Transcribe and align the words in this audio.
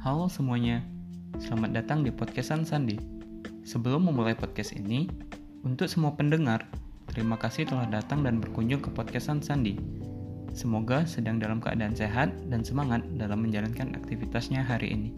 Halo 0.00 0.32
semuanya, 0.32 0.80
selamat 1.36 1.76
datang 1.76 2.00
di 2.00 2.08
podcastan 2.08 2.64
Sandi. 2.64 2.96
Sebelum 3.68 4.08
memulai 4.08 4.32
podcast 4.32 4.72
ini, 4.72 5.04
untuk 5.60 5.92
semua 5.92 6.16
pendengar, 6.16 6.64
terima 7.12 7.36
kasih 7.36 7.68
telah 7.68 7.84
datang 7.84 8.24
dan 8.24 8.40
berkunjung 8.40 8.80
ke 8.80 8.88
podcastan 8.88 9.44
Sandi. 9.44 9.76
Semoga 10.56 11.04
sedang 11.04 11.36
dalam 11.36 11.60
keadaan 11.60 11.92
sehat 11.92 12.32
dan 12.48 12.64
semangat 12.64 13.04
dalam 13.20 13.44
menjalankan 13.44 13.92
aktivitasnya 13.92 14.64
hari 14.64 14.88
ini. 14.88 15.12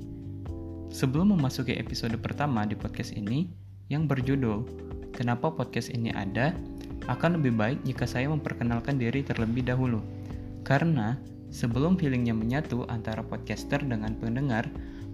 Sebelum 0.91 1.31
memasuki 1.31 1.79
episode 1.79 2.19
pertama 2.19 2.67
di 2.67 2.75
podcast 2.75 3.15
ini, 3.15 3.55
yang 3.87 4.11
berjudul 4.11 4.67
"Kenapa 5.15 5.55
Podcast 5.55 5.95
Ini 5.95 6.11
Ada", 6.11 6.59
akan 7.07 7.39
lebih 7.39 7.55
baik 7.55 7.87
jika 7.87 8.03
saya 8.03 8.27
memperkenalkan 8.35 8.99
diri 8.99 9.23
terlebih 9.23 9.63
dahulu, 9.63 10.03
karena 10.67 11.23
Sebelum 11.53 12.01
feelingnya 12.01 12.33
menyatu 12.33 12.89
antara 12.89 13.21
podcaster 13.21 13.85
dengan 13.85 14.17
pendengar, 14.17 14.65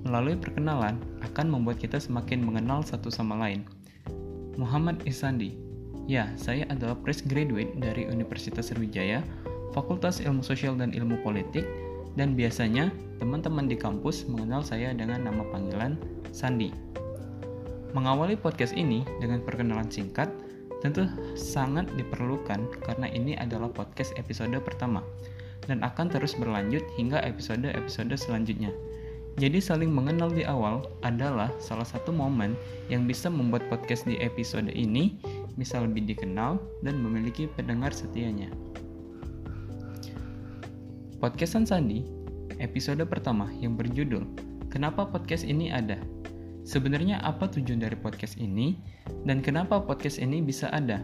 melalui 0.06 0.38
perkenalan 0.38 0.94
akan 1.26 1.50
membuat 1.50 1.82
kita 1.82 1.98
semakin 1.98 2.46
mengenal 2.46 2.86
satu 2.86 3.10
sama 3.10 3.34
lain. 3.34 3.66
Muhammad 4.54 5.02
Isandi 5.02 5.58
Ya, 6.08 6.32
saya 6.40 6.64
adalah 6.72 6.96
fresh 7.04 7.28
graduate 7.28 7.76
dari 7.84 8.08
Universitas 8.08 8.72
Sriwijaya, 8.72 9.20
Fakultas 9.76 10.24
Ilmu 10.24 10.40
Sosial 10.40 10.72
dan 10.80 10.96
Ilmu 10.96 11.20
Politik, 11.20 11.68
dan 12.16 12.32
biasanya 12.32 12.88
teman-teman 13.20 13.68
di 13.68 13.76
kampus 13.76 14.24
mengenal 14.24 14.64
saya 14.64 14.96
dengan 14.96 15.28
nama 15.28 15.44
panggilan 15.52 16.00
Sandi. 16.32 16.72
Mengawali 17.92 18.40
podcast 18.40 18.72
ini 18.72 19.04
dengan 19.20 19.44
perkenalan 19.44 19.92
singkat 19.92 20.32
tentu 20.80 21.04
sangat 21.36 21.90
diperlukan 21.98 22.72
karena 22.86 23.10
ini 23.12 23.36
adalah 23.36 23.68
podcast 23.68 24.16
episode 24.16 24.56
pertama 24.64 25.04
dan 25.68 25.84
akan 25.84 26.08
terus 26.08 26.32
berlanjut 26.34 26.82
hingga 26.96 27.20
episode-episode 27.20 28.16
selanjutnya. 28.16 28.72
Jadi 29.38 29.62
saling 29.62 29.94
mengenal 29.94 30.34
di 30.34 30.42
awal 30.42 30.82
adalah 31.06 31.52
salah 31.62 31.86
satu 31.86 32.10
momen 32.10 32.58
yang 32.90 33.06
bisa 33.06 33.30
membuat 33.30 33.62
podcast 33.70 34.02
di 34.02 34.18
episode 34.18 34.66
ini 34.74 35.14
bisa 35.54 35.78
lebih 35.78 36.10
dikenal 36.10 36.58
dan 36.82 36.98
memiliki 36.98 37.46
pendengar 37.54 37.94
setianya. 37.94 38.50
Podcastan 41.22 41.66
Sandi, 41.66 42.02
episode 42.58 43.02
pertama 43.06 43.46
yang 43.62 43.78
berjudul 43.78 44.26
Kenapa 44.74 45.06
Podcast 45.06 45.46
Ini 45.46 45.70
Ada? 45.70 45.98
Sebenarnya 46.66 47.22
apa 47.22 47.48
tujuan 47.48 47.80
dari 47.80 47.96
podcast 47.96 48.36
ini 48.36 48.76
dan 49.24 49.40
kenapa 49.40 49.80
podcast 49.80 50.18
ini 50.18 50.42
bisa 50.42 50.68
ada? 50.74 51.00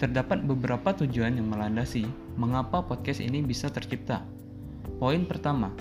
Terdapat 0.00 0.46
beberapa 0.46 0.94
tujuan 0.96 1.36
yang 1.36 1.50
melandasi 1.52 2.25
mengapa 2.36 2.84
podcast 2.84 3.24
ini 3.24 3.40
bisa 3.40 3.72
tercipta. 3.72 4.22
Poin 5.00 5.24
pertama, 5.24 5.72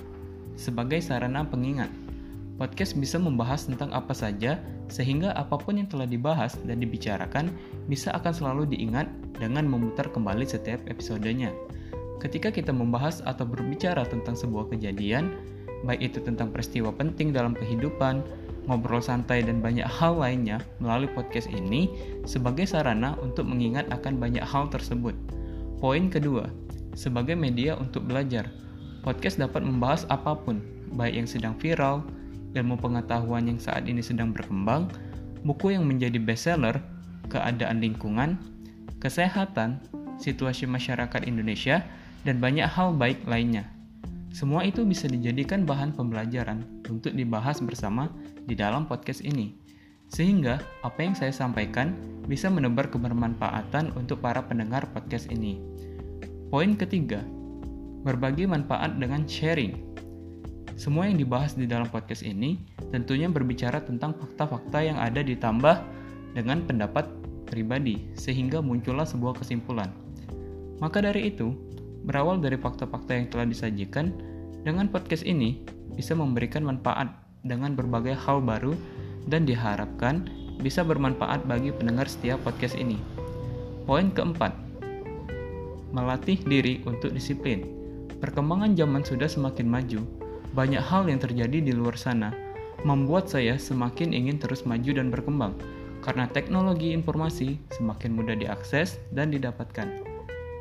sebagai 0.56 1.04
sarana 1.04 1.44
pengingat. 1.44 1.92
Podcast 2.56 2.96
bisa 2.96 3.20
membahas 3.20 3.68
tentang 3.68 3.92
apa 3.92 4.16
saja 4.16 4.64
sehingga 4.88 5.36
apa 5.36 5.60
pun 5.60 5.76
yang 5.76 5.92
telah 5.92 6.08
dibahas 6.08 6.56
dan 6.64 6.80
dibicarakan 6.80 7.52
bisa 7.92 8.16
akan 8.16 8.32
selalu 8.32 8.64
diingat 8.72 9.12
dengan 9.36 9.68
memutar 9.68 10.08
kembali 10.08 10.48
setiap 10.48 10.80
episodenya. 10.88 11.52
Ketika 12.24 12.56
kita 12.56 12.72
membahas 12.72 13.20
atau 13.28 13.44
berbicara 13.44 14.08
tentang 14.08 14.40
sebuah 14.40 14.72
kejadian, 14.72 15.36
baik 15.84 16.16
itu 16.16 16.24
tentang 16.24 16.56
peristiwa 16.56 16.96
penting 16.96 17.36
dalam 17.36 17.52
kehidupan, 17.52 18.24
ngobrol 18.72 19.04
santai 19.04 19.44
dan 19.44 19.60
banyak 19.60 19.86
hal 19.86 20.16
lainnya 20.16 20.64
melalui 20.80 21.12
podcast 21.12 21.52
ini 21.52 21.92
sebagai 22.24 22.66
sarana 22.66 23.20
untuk 23.20 23.46
mengingat 23.46 23.92
akan 23.92 24.16
banyak 24.16 24.42
hal 24.42 24.72
tersebut. 24.72 25.14
Poin 25.84 26.08
kedua, 26.08 26.48
sebagai 26.96 27.36
media 27.36 27.76
untuk 27.76 28.08
belajar, 28.08 28.48
podcast 29.04 29.36
dapat 29.36 29.60
membahas 29.60 30.08
apa 30.08 30.32
pun, 30.32 30.64
baik 30.96 31.20
yang 31.20 31.28
sedang 31.28 31.54
viral, 31.60 32.00
ilmu 32.56 32.80
pengetahuan 32.80 33.52
yang 33.52 33.60
saat 33.60 33.84
ini 33.84 34.00
sedang 34.00 34.32
berkembang, 34.32 34.88
buku 35.44 35.76
yang 35.76 35.84
menjadi 35.84 36.16
bestseller, 36.16 36.80
keadaan 37.28 37.84
lingkungan, 37.84 38.40
kesehatan, 39.04 39.84
situasi 40.16 40.64
masyarakat 40.64 41.28
Indonesia, 41.28 41.84
dan 42.24 42.40
banyak 42.40 42.66
hal 42.66 42.96
baik 42.96 43.28
lainnya. 43.28 43.68
Semua 44.32 44.64
itu 44.64 44.84
bisa 44.88 45.08
dijadikan 45.12 45.68
bahan 45.68 45.96
pembelajaran 45.96 46.64
untuk 46.88 47.12
dibahas 47.16 47.60
bersama 47.60 48.12
di 48.48 48.56
dalam 48.56 48.88
podcast 48.88 49.24
ini. 49.24 49.65
Sehingga 50.10 50.62
apa 50.86 51.00
yang 51.02 51.14
saya 51.18 51.34
sampaikan 51.34 51.94
bisa 52.26 52.50
menebar 52.50 52.90
kebermanfaatan 52.90 53.94
untuk 53.98 54.22
para 54.22 54.42
pendengar 54.46 54.90
podcast 54.94 55.30
ini. 55.30 55.62
Poin 56.50 56.78
ketiga, 56.78 57.22
berbagi 58.06 58.46
manfaat 58.50 58.98
dengan 58.98 59.26
sharing. 59.26 59.98
Semua 60.76 61.08
yang 61.08 61.18
dibahas 61.18 61.56
di 61.56 61.66
dalam 61.66 61.88
podcast 61.88 62.22
ini 62.22 62.60
tentunya 62.92 63.32
berbicara 63.32 63.80
tentang 63.82 64.14
fakta-fakta 64.18 64.84
yang 64.84 65.00
ada 65.00 65.24
ditambah 65.24 65.82
dengan 66.36 66.62
pendapat 66.68 67.08
pribadi, 67.48 68.12
sehingga 68.18 68.60
muncullah 68.60 69.08
sebuah 69.08 69.40
kesimpulan. 69.40 69.88
Maka 70.84 71.00
dari 71.00 71.32
itu, 71.32 71.56
Berawal 72.06 72.38
dari 72.38 72.54
fakta-fakta 72.54 73.18
yang 73.18 73.28
telah 73.34 73.50
disajikan, 73.50 74.14
dengan 74.62 74.86
podcast 74.86 75.26
ini 75.26 75.66
bisa 75.98 76.14
memberikan 76.14 76.62
manfaat 76.62 77.10
dengan 77.42 77.74
berbagai 77.74 78.14
hal 78.14 78.46
baru 78.46 78.78
dan 79.30 79.46
diharapkan 79.46 80.26
bisa 80.62 80.82
bermanfaat 80.82 81.44
bagi 81.46 81.74
pendengar 81.76 82.08
setiap 82.08 82.42
podcast 82.46 82.78
ini. 82.80 82.98
Poin 83.86 84.10
keempat, 84.10 84.56
melatih 85.94 86.42
diri 86.44 86.82
untuk 86.90 87.14
disiplin. 87.14 87.66
Perkembangan 88.18 88.74
zaman 88.74 89.04
sudah 89.06 89.30
semakin 89.30 89.68
maju, 89.68 90.02
banyak 90.56 90.82
hal 90.82 91.06
yang 91.06 91.20
terjadi 91.20 91.62
di 91.62 91.74
luar 91.76 92.00
sana, 92.00 92.32
membuat 92.88 93.28
saya 93.28 93.60
semakin 93.60 94.16
ingin 94.16 94.40
terus 94.40 94.64
maju 94.64 94.92
dan 94.96 95.12
berkembang, 95.12 95.54
karena 96.02 96.26
teknologi 96.32 96.96
informasi 96.96 97.60
semakin 97.76 98.16
mudah 98.16 98.38
diakses 98.40 98.98
dan 99.12 99.30
didapatkan. 99.30 99.90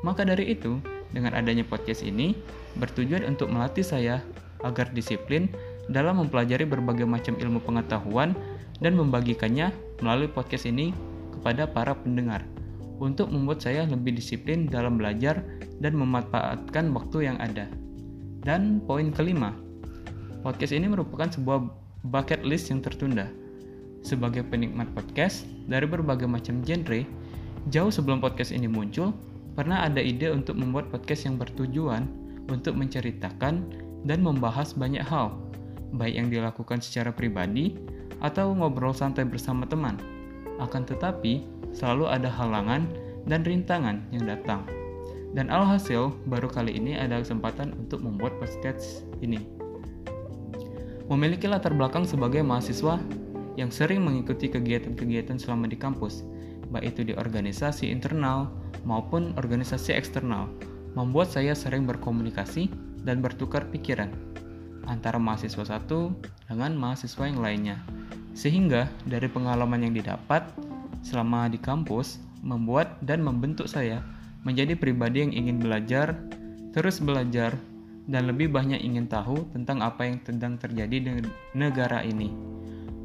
Maka 0.05 0.27
dari 0.27 0.53
itu, 0.53 0.77
dengan 1.17 1.33
adanya 1.33 1.65
podcast 1.65 2.05
ini, 2.05 2.37
bertujuan 2.77 3.25
untuk 3.25 3.49
melatih 3.49 3.87
saya 3.87 4.21
agar 4.67 4.91
disiplin 4.93 5.49
dalam 5.93 6.25
mempelajari 6.25 6.65
berbagai 6.65 7.05
macam 7.05 7.37
ilmu 7.37 7.61
pengetahuan 7.65 8.33
dan 8.81 8.97
membagikannya 8.97 9.71
melalui 10.01 10.29
podcast 10.31 10.65
ini 10.69 10.97
kepada 11.37 11.69
para 11.69 11.93
pendengar 11.93 12.43
untuk 13.03 13.29
membuat 13.29 13.61
saya 13.61 13.85
lebih 13.85 14.17
disiplin 14.17 14.71
dalam 14.71 14.97
belajar 14.97 15.43
dan 15.83 15.99
memanfaatkan 15.99 16.95
waktu 16.95 17.29
yang 17.31 17.37
ada. 17.43 17.67
Dan 18.45 18.81
poin 18.85 19.11
kelima, 19.11 19.57
podcast 20.45 20.77
ini 20.77 20.87
merupakan 20.89 21.29
sebuah 21.33 21.65
bucket 22.13 22.45
list 22.45 22.69
yang 22.71 22.85
tertunda. 22.85 23.29
Sebagai 24.05 24.45
penikmat 24.45 24.93
podcast 24.93 25.49
dari 25.65 25.89
berbagai 25.89 26.29
macam 26.29 26.61
genre, 26.61 27.09
jauh 27.73 27.89
sebelum 27.89 28.21
podcast 28.21 28.53
ini 28.53 28.69
muncul, 28.69 29.17
pernah 29.57 29.89
ada 29.89 30.05
ide 30.05 30.29
untuk 30.29 30.61
membuat 30.61 30.93
podcast 30.93 31.25
yang 31.25 31.41
bertujuan 31.41 32.05
untuk 32.53 32.77
menceritakan 32.77 33.65
dan 34.05 34.19
membahas 34.21 34.77
banyak 34.77 35.01
hal, 35.01 35.33
baik 35.95 36.15
yang 36.15 36.29
dilakukan 36.29 36.83
secara 36.83 37.15
pribadi 37.15 37.79
atau 38.19 38.53
ngobrol 38.53 38.95
santai 38.95 39.25
bersama 39.27 39.65
teman. 39.65 39.97
Akan 40.59 40.87
tetapi, 40.87 41.47
selalu 41.75 42.11
ada 42.11 42.31
halangan 42.31 42.87
dan 43.27 43.43
rintangan 43.43 44.03
yang 44.15 44.27
datang. 44.27 44.67
Dan 45.35 45.51
alhasil, 45.51 46.15
baru 46.31 46.47
kali 46.47 46.79
ini 46.79 46.95
ada 46.95 47.19
kesempatan 47.19 47.75
untuk 47.75 48.03
membuat 48.03 48.39
podcast 48.39 49.03
ini. 49.19 49.43
Memiliki 51.11 51.51
latar 51.51 51.75
belakang 51.75 52.07
sebagai 52.07 52.41
mahasiswa 52.47 53.03
yang 53.59 53.69
sering 53.69 54.03
mengikuti 54.03 54.47
kegiatan-kegiatan 54.47 55.37
selama 55.37 55.67
di 55.67 55.75
kampus, 55.75 56.23
baik 56.71 56.95
itu 56.95 57.13
di 57.13 57.15
organisasi 57.19 57.91
internal 57.91 58.51
maupun 58.87 59.35
organisasi 59.37 59.95
eksternal, 59.95 60.49
membuat 60.95 61.35
saya 61.35 61.53
sering 61.53 61.85
berkomunikasi 61.85 62.71
dan 63.05 63.21
bertukar 63.21 63.69
pikiran 63.69 64.34
antara 64.87 65.17
mahasiswa 65.17 65.65
satu 65.65 66.13
dengan 66.49 66.77
mahasiswa 66.77 67.25
yang 67.25 67.41
lainnya. 67.41 67.77
Sehingga 68.35 68.91
dari 69.07 69.31
pengalaman 69.31 69.87
yang 69.87 69.95
didapat 69.95 70.51
selama 71.05 71.47
di 71.47 71.61
kampus 71.61 72.19
membuat 72.45 73.01
dan 73.01 73.25
membentuk 73.25 73.71
saya 73.71 74.05
menjadi 74.45 74.77
pribadi 74.77 75.25
yang 75.25 75.33
ingin 75.33 75.57
belajar, 75.61 76.17
terus 76.77 77.01
belajar, 77.01 77.57
dan 78.05 78.29
lebih 78.29 78.53
banyak 78.53 78.81
ingin 78.85 79.09
tahu 79.09 79.49
tentang 79.57 79.81
apa 79.81 80.05
yang 80.05 80.21
sedang 80.21 80.61
terjadi 80.61 80.97
di 81.01 81.11
negara 81.57 82.05
ini. 82.05 82.29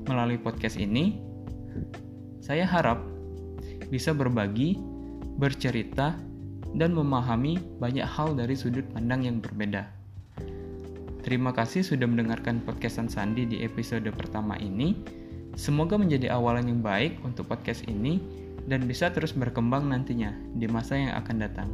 Melalui 0.04 0.36
podcast 0.36 0.76
ini, 0.76 1.16
saya 2.44 2.68
harap 2.68 3.00
bisa 3.88 4.12
berbagi, 4.12 4.76
bercerita, 5.40 6.20
dan 6.76 6.92
memahami 6.94 7.58
banyak 7.80 8.06
hal 8.06 8.36
dari 8.36 8.54
sudut 8.54 8.86
pandang 8.92 9.24
yang 9.24 9.40
berbeda. 9.40 9.99
Terima 11.30 11.54
kasih 11.54 11.86
sudah 11.86 12.10
mendengarkan 12.10 12.58
podcastan 12.66 13.06
Sandi 13.06 13.46
di 13.46 13.62
episode 13.62 14.10
pertama 14.18 14.58
ini. 14.58 14.98
Semoga 15.54 15.94
menjadi 15.94 16.34
awalan 16.34 16.66
yang 16.66 16.82
baik 16.82 17.22
untuk 17.22 17.46
podcast 17.46 17.86
ini 17.86 18.18
dan 18.66 18.90
bisa 18.90 19.14
terus 19.14 19.38
berkembang 19.38 19.94
nantinya 19.94 20.34
di 20.58 20.66
masa 20.66 20.98
yang 20.98 21.14
akan 21.14 21.36
datang. 21.38 21.70